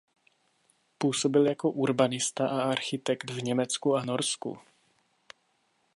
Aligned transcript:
Působil 0.97 1.47
jako 1.47 1.71
urbanista 1.71 2.47
a 2.47 2.61
architekt 2.61 3.29
v 3.29 3.43
Německu 3.43 3.95
a 3.95 4.05
Norsku. 4.05 4.57